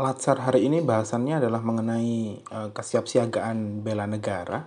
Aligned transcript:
Latsar 0.00 0.40
hari 0.40 0.64
ini 0.64 0.80
bahasannya 0.80 1.44
adalah 1.44 1.60
mengenai 1.60 2.40
uh, 2.48 2.72
kesiapsiagaan 2.72 3.84
bela 3.84 4.08
negara, 4.08 4.64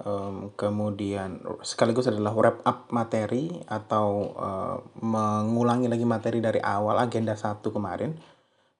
um, 0.00 0.56
kemudian 0.56 1.44
sekaligus 1.60 2.08
adalah 2.08 2.32
wrap 2.32 2.64
up 2.64 2.88
materi 2.88 3.52
atau 3.68 4.32
uh, 4.32 4.80
mengulangi 5.04 5.92
lagi 5.92 6.08
materi 6.08 6.40
dari 6.40 6.56
awal 6.56 6.96
agenda 7.04 7.36
satu 7.36 7.68
kemarin, 7.68 8.16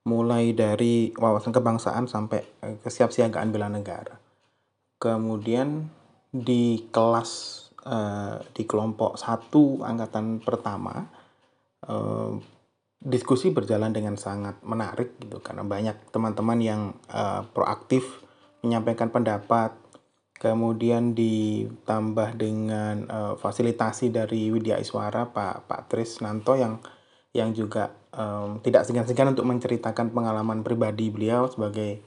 mulai 0.09 0.57
dari 0.57 1.13
wawasan 1.13 1.53
kebangsaan 1.53 2.09
sampai 2.09 2.41
uh, 2.65 2.81
kesiapsiagaan 2.81 3.53
bela 3.53 3.69
negara. 3.69 4.17
Kemudian 4.97 5.93
di 6.33 6.89
kelas 6.89 7.31
uh, 7.85 8.41
di 8.57 8.65
kelompok 8.65 9.21
satu 9.21 9.85
angkatan 9.85 10.41
pertama. 10.41 11.05
Uh, 11.85 12.41
diskusi 13.03 13.51
berjalan 13.51 13.91
dengan 13.91 14.15
sangat 14.15 14.63
menarik 14.63 15.19
gitu 15.19 15.43
karena 15.43 15.67
banyak 15.67 15.97
teman-teman 16.15 16.59
yang 16.63 16.83
uh, 17.11 17.43
proaktif 17.51 18.23
menyampaikan 18.63 19.11
pendapat 19.11 19.75
kemudian 20.39 21.15
ditambah 21.15 22.39
dengan 22.39 23.07
uh, 23.11 23.35
fasilitasi 23.39 24.15
dari 24.15 24.51
Widya 24.55 24.79
Iswara 24.79 25.31
Pak 25.31 25.67
Pak 25.67 25.83
Tris 25.91 26.23
Nanto 26.23 26.55
yang 26.55 26.79
yang 27.35 27.51
juga 27.51 27.91
um, 28.15 28.63
tidak 28.63 28.87
segan-segan 28.87 29.35
untuk 29.35 29.47
menceritakan 29.51 30.15
pengalaman 30.15 30.63
pribadi 30.63 31.11
beliau 31.11 31.51
sebagai 31.51 32.03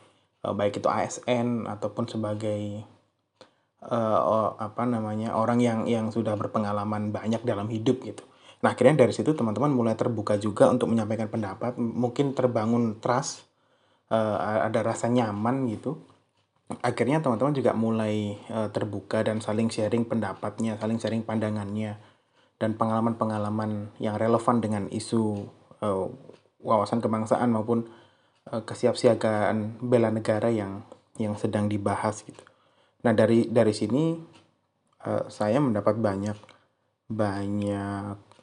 uh, 0.48 0.56
baik 0.56 0.80
itu 0.80 0.88
ASN 0.88 1.68
ataupun 1.68 2.08
sebagai 2.08 2.86
uh, 3.84 4.54
apa 4.56 4.84
namanya 4.88 5.36
orang 5.36 5.60
yang 5.60 5.80
yang 5.90 6.08
sudah 6.14 6.38
berpengalaman 6.40 7.12
banyak 7.12 7.44
dalam 7.44 7.68
hidup 7.68 8.00
gitu 8.06 8.24
Nah, 8.66 8.74
akhirnya 8.74 9.06
dari 9.06 9.14
situ 9.14 9.38
teman-teman 9.38 9.70
mulai 9.70 9.94
terbuka 9.94 10.42
juga 10.42 10.66
untuk 10.74 10.90
menyampaikan 10.90 11.30
pendapat, 11.30 11.78
mungkin 11.78 12.34
terbangun 12.34 12.98
trust, 12.98 13.46
uh, 14.10 14.66
ada 14.66 14.82
rasa 14.82 15.06
nyaman 15.06 15.70
gitu. 15.70 16.02
Akhirnya 16.82 17.22
teman-teman 17.22 17.54
juga 17.54 17.78
mulai 17.78 18.42
uh, 18.50 18.74
terbuka 18.74 19.22
dan 19.22 19.38
saling 19.38 19.70
sharing 19.70 20.10
pendapatnya, 20.10 20.82
saling 20.82 20.98
sharing 20.98 21.22
pandangannya 21.22 22.02
dan 22.58 22.74
pengalaman-pengalaman 22.74 23.94
yang 24.02 24.18
relevan 24.18 24.58
dengan 24.58 24.90
isu 24.90 25.46
uh, 25.86 26.10
wawasan 26.66 27.06
kebangsaan 27.06 27.54
maupun 27.54 27.86
uh, 28.50 28.66
kesiapsiagaan 28.66 29.78
bela 29.78 30.10
negara 30.10 30.50
yang 30.50 30.82
yang 31.22 31.38
sedang 31.38 31.70
dibahas 31.70 32.26
gitu. 32.26 32.42
Nah, 33.06 33.14
dari 33.14 33.46
dari 33.46 33.78
sini 33.78 34.18
uh, 35.06 35.30
saya 35.30 35.62
mendapat 35.62 36.02
banyak 36.02 36.38
banyak 37.14 38.35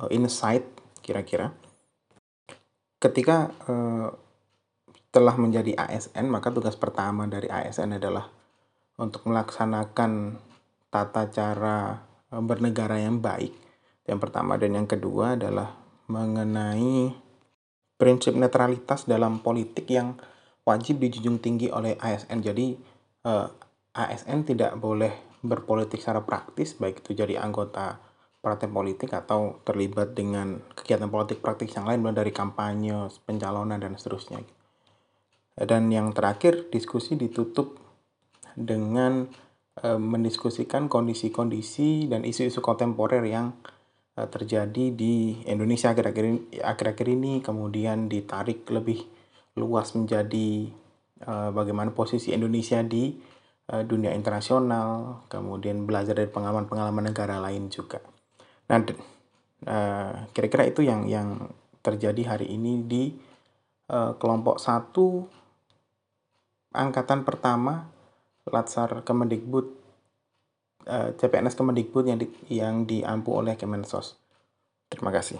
uh, 0.00 0.10
insight 0.12 0.64
kira-kira. 1.00 1.52
Ketika 2.96 3.52
uh, 3.68 4.08
telah 5.12 5.36
menjadi 5.40 5.76
ASN 5.76 6.28
maka 6.28 6.52
tugas 6.52 6.76
pertama 6.76 7.24
dari 7.28 7.48
ASN 7.48 7.96
adalah 7.96 8.28
untuk 8.96 9.28
melaksanakan 9.28 10.40
tata 10.88 11.28
cara 11.28 12.00
uh, 12.32 12.42
bernegara 12.42 13.00
yang 13.00 13.20
baik. 13.20 13.52
Yang 14.06 14.18
pertama 14.22 14.54
dan 14.56 14.76
yang 14.76 14.88
kedua 14.88 15.34
adalah 15.34 15.74
mengenai 16.06 17.10
prinsip 17.96 18.36
netralitas 18.36 19.08
dalam 19.08 19.40
politik 19.40 19.88
yang 19.88 20.14
wajib 20.66 20.98
dijunjung 21.00 21.40
tinggi 21.40 21.70
oleh 21.72 21.96
ASN 21.96 22.44
jadi 22.44 22.76
uh, 23.24 23.48
ASN 23.96 24.44
tidak 24.44 24.76
boleh 24.76 25.40
berpolitik 25.40 26.02
secara 26.02 26.20
praktis 26.26 26.76
baik 26.76 27.00
itu 27.06 27.16
jadi 27.16 27.40
anggota 27.40 28.05
partai 28.46 28.70
politik 28.70 29.10
atau 29.10 29.58
terlibat 29.66 30.14
dengan 30.14 30.62
kegiatan 30.78 31.10
politik 31.10 31.42
praktis 31.42 31.74
yang 31.74 31.90
lain 31.90 31.98
mulai 31.98 32.22
dari 32.22 32.30
kampanye, 32.30 33.10
pencalonan 33.26 33.82
dan 33.82 33.98
seterusnya. 33.98 34.46
Dan 35.58 35.90
yang 35.90 36.14
terakhir 36.14 36.70
diskusi 36.70 37.18
ditutup 37.18 37.74
dengan 38.54 39.26
e, 39.82 39.98
mendiskusikan 39.98 40.86
kondisi-kondisi 40.86 42.06
dan 42.06 42.22
isu-isu 42.22 42.62
kontemporer 42.62 43.26
yang 43.26 43.58
e, 44.14 44.22
terjadi 44.30 44.94
di 44.94 45.42
Indonesia 45.42 45.90
akhir-akhir 45.90 47.06
ini, 47.10 47.42
kemudian 47.42 48.06
ditarik 48.06 48.62
lebih 48.70 49.02
luas 49.58 49.90
menjadi 49.98 50.70
e, 51.18 51.32
bagaimana 51.50 51.90
posisi 51.90 52.30
Indonesia 52.30 52.78
di 52.84 53.16
e, 53.66 53.74
dunia 53.82 54.14
internasional, 54.14 55.24
kemudian 55.26 55.82
belajar 55.82 56.14
dari 56.14 56.30
pengalaman-pengalaman 56.30 57.10
negara 57.10 57.42
lain 57.42 57.72
juga. 57.72 57.98
Nah, 58.66 58.78
uh, 58.82 60.14
kira-kira 60.34 60.66
itu 60.66 60.82
yang 60.82 61.06
yang 61.06 61.50
terjadi 61.82 62.36
hari 62.36 62.50
ini 62.50 62.82
di 62.82 63.14
uh, 63.90 64.18
kelompok 64.18 64.58
satu 64.58 65.26
angkatan 66.74 67.22
pertama 67.22 67.88
Latsar 68.46 69.06
Kemendikbud 69.06 69.66
uh, 70.86 71.10
CPNS 71.14 71.54
Kemendikbud 71.54 72.04
yang 72.06 72.18
di, 72.18 72.26
yang 72.50 72.74
diampu 72.86 73.34
oleh 73.34 73.54
Kemensos. 73.54 74.18
Terima 74.90 75.10
kasih. 75.10 75.38